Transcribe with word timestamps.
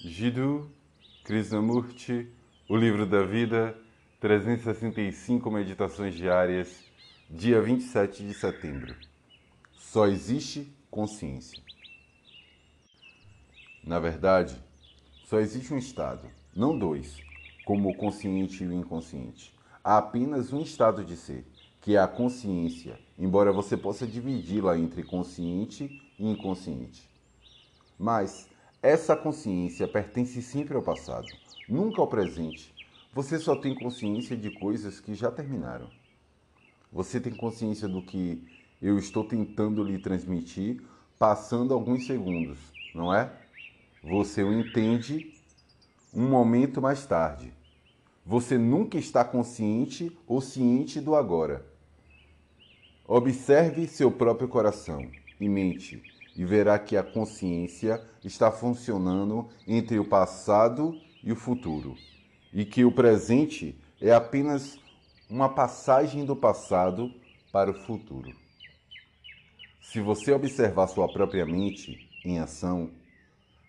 Jiddu 0.00 0.70
Krishnamurti, 1.24 2.28
O 2.68 2.76
Livro 2.76 3.04
da 3.04 3.24
Vida, 3.24 3.76
365 4.20 5.50
Meditações 5.50 6.14
Diárias, 6.14 6.84
dia 7.28 7.60
27 7.60 8.24
de 8.24 8.32
setembro. 8.32 8.94
Só 9.72 10.06
existe 10.06 10.72
consciência. 10.88 11.60
Na 13.82 13.98
verdade, 13.98 14.56
só 15.24 15.40
existe 15.40 15.74
um 15.74 15.78
estado, 15.78 16.30
não 16.54 16.78
dois, 16.78 17.16
como 17.64 17.90
o 17.90 17.96
consciente 17.96 18.62
e 18.62 18.68
o 18.68 18.72
inconsciente. 18.72 19.52
Há 19.82 19.98
apenas 19.98 20.52
um 20.52 20.62
estado 20.62 21.04
de 21.04 21.16
ser, 21.16 21.44
que 21.80 21.96
é 21.96 21.98
a 21.98 22.06
consciência, 22.06 23.00
embora 23.18 23.52
você 23.52 23.76
possa 23.76 24.06
dividi-la 24.06 24.78
entre 24.78 25.02
consciente 25.02 26.00
e 26.16 26.24
inconsciente. 26.24 27.10
Mas 27.98 28.48
essa 28.82 29.16
consciência 29.16 29.88
pertence 29.88 30.40
sempre 30.40 30.76
ao 30.76 30.82
passado, 30.82 31.26
nunca 31.68 32.00
ao 32.00 32.06
presente. 32.06 32.72
Você 33.12 33.36
só 33.38 33.56
tem 33.56 33.74
consciência 33.74 34.36
de 34.36 34.50
coisas 34.50 35.00
que 35.00 35.14
já 35.14 35.32
terminaram. 35.32 35.90
Você 36.92 37.20
tem 37.20 37.34
consciência 37.34 37.88
do 37.88 38.00
que 38.00 38.46
eu 38.80 38.96
estou 38.96 39.24
tentando 39.24 39.82
lhe 39.82 39.98
transmitir 39.98 40.80
passando 41.18 41.74
alguns 41.74 42.06
segundos, 42.06 42.58
não 42.94 43.12
é? 43.12 43.32
Você 44.04 44.44
o 44.44 44.52
entende 44.52 45.34
um 46.14 46.28
momento 46.28 46.80
mais 46.80 47.04
tarde. 47.04 47.52
Você 48.24 48.56
nunca 48.56 48.96
está 48.96 49.24
consciente 49.24 50.16
ou 50.24 50.40
ciente 50.40 51.00
do 51.00 51.16
agora. 51.16 51.66
Observe 53.04 53.88
seu 53.88 54.12
próprio 54.12 54.46
coração 54.46 55.10
e 55.40 55.48
mente 55.48 56.00
e 56.38 56.44
verá 56.44 56.78
que 56.78 56.96
a 56.96 57.02
consciência 57.02 58.00
está 58.24 58.52
funcionando 58.52 59.48
entre 59.66 59.98
o 59.98 60.04
passado 60.04 60.96
e 61.20 61.32
o 61.32 61.36
futuro, 61.36 61.96
e 62.54 62.64
que 62.64 62.84
o 62.84 62.92
presente 62.92 63.76
é 64.00 64.12
apenas 64.12 64.78
uma 65.28 65.48
passagem 65.48 66.24
do 66.24 66.36
passado 66.36 67.12
para 67.50 67.72
o 67.72 67.74
futuro. 67.74 68.30
Se 69.82 70.00
você 70.00 70.32
observar 70.32 70.86
sua 70.86 71.12
própria 71.12 71.44
mente 71.44 72.08
em 72.24 72.38
ação, 72.38 72.92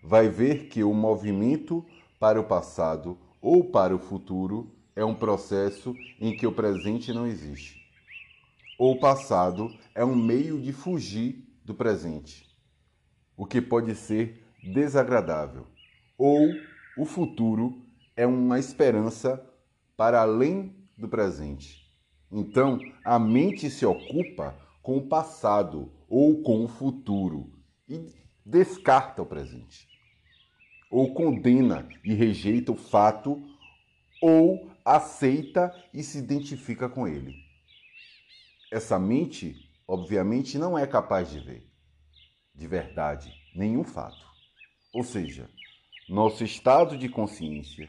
vai 0.00 0.28
ver 0.28 0.68
que 0.68 0.84
o 0.84 0.94
movimento 0.94 1.84
para 2.20 2.40
o 2.40 2.44
passado 2.44 3.18
ou 3.42 3.64
para 3.64 3.96
o 3.96 3.98
futuro 3.98 4.70
é 4.94 5.04
um 5.04 5.14
processo 5.14 5.92
em 6.20 6.36
que 6.36 6.46
o 6.46 6.52
presente 6.52 7.12
não 7.12 7.26
existe. 7.26 7.80
O 8.78 8.94
passado 8.94 9.74
é 9.92 10.04
um 10.04 10.14
meio 10.14 10.60
de 10.60 10.72
fugir 10.72 11.44
do 11.64 11.74
presente 11.74 12.49
o 13.40 13.46
que 13.46 13.58
pode 13.58 13.94
ser 13.94 14.44
desagradável, 14.62 15.66
ou 16.18 16.46
o 16.98 17.06
futuro 17.06 17.82
é 18.14 18.26
uma 18.26 18.58
esperança 18.58 19.42
para 19.96 20.20
além 20.20 20.76
do 20.98 21.08
presente. 21.08 21.90
Então, 22.30 22.78
a 23.02 23.18
mente 23.18 23.70
se 23.70 23.86
ocupa 23.86 24.54
com 24.82 24.98
o 24.98 25.08
passado 25.08 25.90
ou 26.06 26.42
com 26.42 26.62
o 26.66 26.68
futuro 26.68 27.50
e 27.88 28.12
descarta 28.44 29.22
o 29.22 29.26
presente. 29.26 29.88
Ou 30.90 31.14
condena 31.14 31.88
e 32.04 32.12
rejeita 32.12 32.72
o 32.72 32.76
fato, 32.76 33.42
ou 34.20 34.70
aceita 34.84 35.74
e 35.94 36.02
se 36.02 36.18
identifica 36.18 36.90
com 36.90 37.08
ele. 37.08 37.34
Essa 38.70 38.98
mente, 38.98 39.56
obviamente, 39.88 40.58
não 40.58 40.78
é 40.78 40.86
capaz 40.86 41.30
de 41.30 41.40
ver 41.40 41.69
de 42.60 42.66
verdade 42.66 43.32
nenhum 43.56 43.82
fato. 43.82 44.22
Ou 44.92 45.02
seja, 45.02 45.48
nosso 46.06 46.44
estado 46.44 46.94
de 46.94 47.08
consciência, 47.08 47.88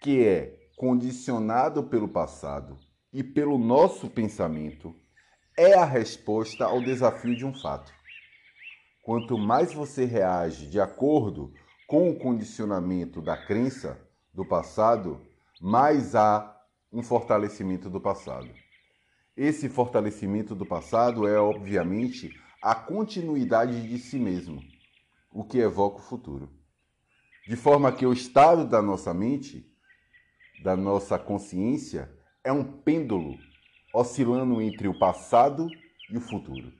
que 0.00 0.24
é 0.24 0.70
condicionado 0.76 1.82
pelo 1.82 2.06
passado 2.06 2.78
e 3.12 3.24
pelo 3.24 3.58
nosso 3.58 4.08
pensamento, 4.08 4.94
é 5.58 5.74
a 5.74 5.84
resposta 5.84 6.64
ao 6.64 6.80
desafio 6.80 7.34
de 7.34 7.44
um 7.44 7.52
fato. 7.52 7.92
Quanto 9.02 9.36
mais 9.36 9.74
você 9.74 10.04
reage 10.04 10.66
de 10.70 10.80
acordo 10.80 11.52
com 11.88 12.10
o 12.10 12.16
condicionamento 12.16 13.20
da 13.20 13.36
crença 13.36 14.00
do 14.32 14.46
passado, 14.46 15.20
mais 15.60 16.14
há 16.14 16.56
um 16.92 17.02
fortalecimento 17.02 17.90
do 17.90 18.00
passado. 18.00 18.48
Esse 19.36 19.68
fortalecimento 19.68 20.54
do 20.54 20.64
passado 20.64 21.26
é, 21.26 21.40
obviamente, 21.40 22.38
a 22.62 22.74
continuidade 22.74 23.88
de 23.88 23.98
si 23.98 24.18
mesmo, 24.18 24.62
o 25.32 25.44
que 25.44 25.58
evoca 25.58 25.98
o 25.98 26.02
futuro. 26.02 26.50
De 27.46 27.56
forma 27.56 27.90
que 27.90 28.04
o 28.04 28.12
estado 28.12 28.66
da 28.66 28.82
nossa 28.82 29.14
mente, 29.14 29.66
da 30.62 30.76
nossa 30.76 31.18
consciência, 31.18 32.12
é 32.44 32.52
um 32.52 32.62
pêndulo 32.62 33.38
oscilando 33.94 34.60
entre 34.60 34.88
o 34.88 34.98
passado 34.98 35.68
e 36.10 36.16
o 36.16 36.20
futuro. 36.20 36.79